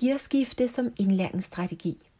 [0.00, 2.10] Gearskifte som indlæringsstrategi.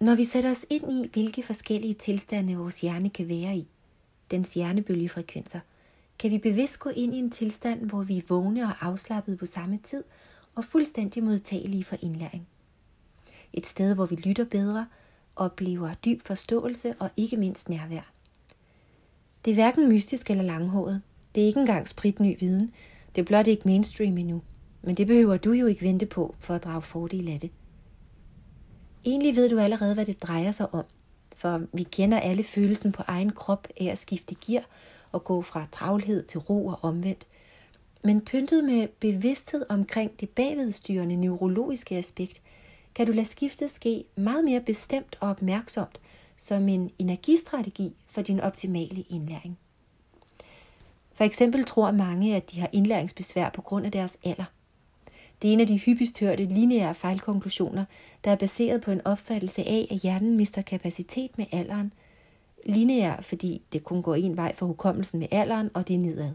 [0.00, 3.68] Når vi sætter os ind i, hvilke forskellige tilstande vores hjerne kan være i,
[4.30, 5.60] dens hjernebølgefrekvenser,
[6.18, 9.46] kan vi bevidst gå ind i en tilstand, hvor vi er vågne og afslappet på
[9.46, 10.04] samme tid
[10.54, 12.48] og fuldstændig modtagelige for indlæring.
[13.52, 14.86] Et sted, hvor vi lytter bedre,
[15.36, 18.12] oplever dyb forståelse og ikke mindst nærvær.
[19.44, 21.02] Det er hverken mystisk eller langhåret.
[21.34, 22.72] Det er ikke engang spritny viden.
[23.14, 24.42] Det er blot ikke mainstream endnu.
[24.82, 27.50] Men det behøver du jo ikke vente på for at drage fordel af det.
[29.04, 30.84] Egentlig ved du allerede, hvad det drejer sig om,
[31.36, 34.64] for vi kender alle følelsen på egen krop af at skifte gear
[35.12, 37.26] og gå fra travlhed til ro og omvendt.
[38.04, 42.42] Men pyntet med bevidsthed omkring det bagvedstyrende neurologiske aspekt,
[42.94, 46.00] kan du lade skiftet ske meget mere bestemt og opmærksomt
[46.36, 49.58] som en energistrategi for din optimale indlæring.
[51.14, 54.44] For eksempel tror mange, at de har indlæringsbesvær på grund af deres alder.
[55.42, 57.84] Det er en af de hyppigst hørte lineære fejlkonklusioner,
[58.24, 61.92] der er baseret på en opfattelse af, at hjernen mister kapacitet med alderen.
[62.66, 66.32] Lineær, fordi det kun går en vej for hukommelsen med alderen, og det er nedad.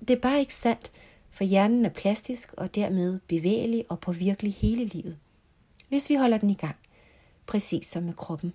[0.00, 0.92] Det er bare ikke sandt,
[1.30, 5.18] for hjernen er plastisk og dermed bevægelig og påvirkelig hele livet.
[5.88, 6.76] Hvis vi holder den i gang,
[7.46, 8.54] præcis som med kroppen.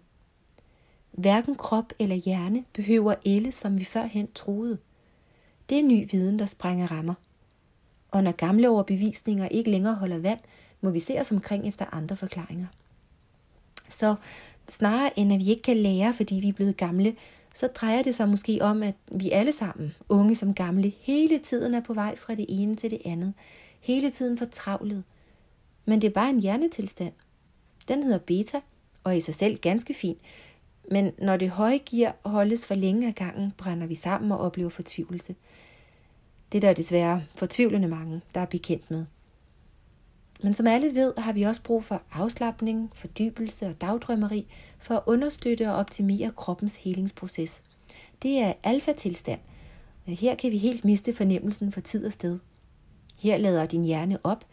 [1.11, 4.77] Hverken krop eller hjerne behøver elle, som vi førhen troede.
[5.70, 7.14] Det er ny viden, der sprænger rammer.
[8.14, 10.39] Og når gamle overbevisninger ikke længere holder vand,
[10.81, 12.67] må vi se os omkring efter andre forklaringer.
[13.88, 14.16] Så
[14.70, 17.16] snarere end at vi ikke kan lære, fordi vi er blevet gamle,
[17.53, 21.73] så drejer det sig måske om, at vi alle sammen, unge som gamle, hele tiden
[21.73, 23.33] er på vej fra det ene til det andet.
[23.80, 25.03] Hele tiden for travlet.
[25.86, 27.14] Men det er bare en hjernetilstand.
[27.88, 28.59] Den hedder beta,
[29.03, 30.17] og er i sig selv ganske fin.
[30.92, 34.70] Men når det høje gear holdes for længe af gangen, brænder vi sammen og oplever
[34.70, 35.36] fortvivlelse.
[36.53, 39.05] Det der er desværre fortvivlende mange, der er bekendt med.
[40.43, 44.47] Men som alle ved, har vi også brug for afslappning, fordybelse og dagdrømmeri
[44.79, 47.63] for at understøtte og optimere kroppens helingsproces.
[48.21, 49.39] Det er alfa-tilstand.
[50.05, 52.39] Her kan vi helt miste fornemmelsen for tid og sted.
[53.19, 54.45] Her lader din hjerne op.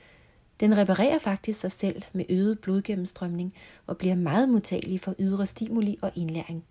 [0.60, 3.55] Den reparerer faktisk sig selv med øget blodgennemstrømning
[3.87, 6.65] og bliver meget modtagelig for ydre stimuli og indlæring.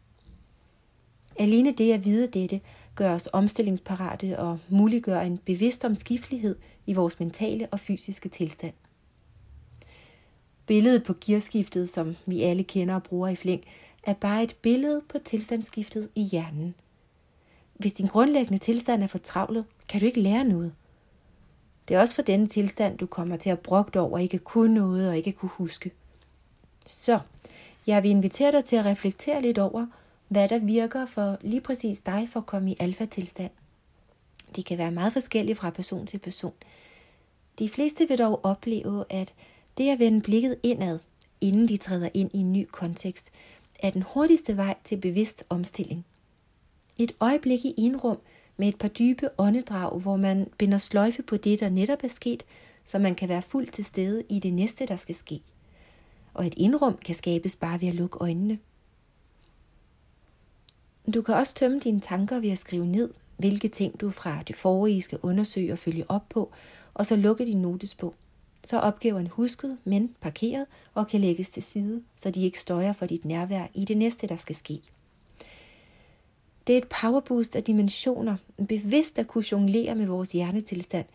[1.40, 2.62] Alene det at vide dette
[3.00, 6.56] gør os omstillingsparate og muliggør en bevidst omskiftelighed
[6.86, 8.74] i vores mentale og fysiske tilstand.
[10.66, 13.64] Billedet på gearskiftet, som vi alle kender og bruger i flæng,
[14.04, 16.76] er bare et billede på tilstandsskiftet i hjernen.
[17.74, 20.74] Hvis din grundlæggende tilstand er for travlet, kan du ikke lære noget.
[21.88, 25.10] Det er også for denne tilstand, du kommer til at brugte over ikke kunne noget
[25.10, 25.92] og ikke kunne huske.
[26.86, 27.20] Så
[27.88, 29.86] jeg vil invitere dig til at reflektere lidt over,
[30.30, 33.52] hvad der virker for lige præcis dig for at komme i alfa-tilstand.
[34.56, 36.54] Det kan være meget forskelligt fra person til person.
[37.60, 39.34] De fleste vil dog opleve, at
[39.78, 41.00] det at vende blikket indad,
[41.42, 43.32] inden de træder ind i en ny kontekst,
[43.80, 46.06] er den hurtigste vej til bevidst omstilling.
[46.98, 48.18] Et øjeblik i enrum
[48.58, 52.44] med et par dybe åndedrag, hvor man binder sløjfe på det, der netop er sket,
[52.86, 55.42] så man kan være fuldt til stede i det næste, der skal ske.
[56.34, 58.60] Og et indrum kan skabes bare ved at lukke øjnene.
[61.14, 64.56] Du kan også tømme dine tanker ved at skrive ned, hvilke ting du fra det
[64.56, 66.52] forrige skal undersøge og følge op på,
[66.94, 68.14] og så lukke din notesbog.
[68.64, 72.94] Så er opgaven husket, men parkeret og kan lægges til side, så de ikke støjer
[72.94, 74.82] for dit nærvær i det næste, der skal ske.
[76.68, 78.36] Det er et powerboost af dimensioner,
[78.68, 81.06] bevidst at kunne jonglere med vores hjernetilstand,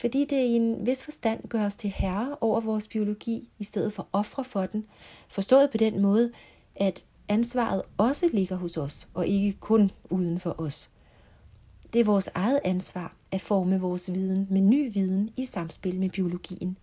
[0.00, 3.92] fordi det i en vis forstand gør os til herre over vores biologi, i stedet
[3.92, 4.86] for ofre for den,
[5.28, 6.32] forstået på den måde,
[6.76, 10.90] at ansvaret også ligger hos os, og ikke kun uden for os.
[11.92, 16.10] Det er vores eget ansvar at forme vores viden med ny viden i samspil med
[16.10, 16.78] biologien.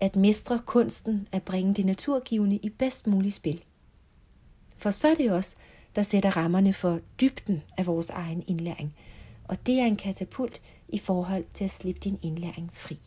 [0.00, 3.64] At mestre kunsten at bringe det naturgivende i bedst mulig spil.
[4.76, 5.56] For så er det os,
[5.96, 8.94] der sætter rammerne for dybden af vores egen indlæring,
[9.44, 12.98] og det er en katapult i forhold til at slippe din indlæring fri.